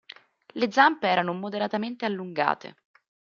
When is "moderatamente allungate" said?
1.33-2.75